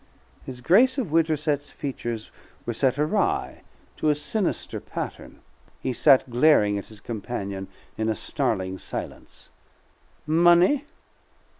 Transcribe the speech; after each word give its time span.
His 0.47 0.61
Grace 0.61 0.97
of 0.97 1.11
Winterset's 1.11 1.71
features 1.71 2.31
were 2.65 2.73
set 2.73 2.97
awry 2.97 3.61
to 3.97 4.09
a 4.09 4.15
sinister 4.15 4.79
pattern. 4.79 5.41
He 5.79 5.93
sat 5.93 6.27
glaring 6.27 6.79
at 6.79 6.87
his 6.87 6.99
companion 6.99 7.67
in 7.99 8.09
a 8.09 8.15
snarling 8.15 8.79
silence. 8.79 9.51
"Money? 10.25 10.85